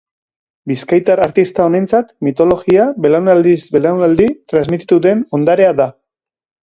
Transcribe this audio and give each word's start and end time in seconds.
Bizkaitar 0.69 1.21
artista 1.25 1.67
honentzat, 1.71 2.09
mitologia 2.27 2.87
belaunaldiz 3.07 3.57
belaunaldi 3.79 4.31
transmititu 4.53 4.99
den 5.05 5.23
ondarea 5.41 5.71
da. 5.83 5.87